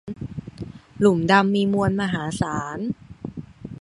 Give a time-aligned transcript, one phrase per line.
[0.99, 2.77] หลุมดำมีมวลมหาศาล